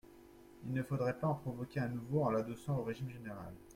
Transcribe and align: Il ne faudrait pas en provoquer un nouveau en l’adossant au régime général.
Il 0.65 0.73
ne 0.73 0.81
faudrait 0.81 1.19
pas 1.19 1.27
en 1.27 1.35
provoquer 1.35 1.79
un 1.79 1.87
nouveau 1.89 2.23
en 2.23 2.31
l’adossant 2.31 2.75
au 2.79 2.83
régime 2.83 3.11
général. 3.11 3.53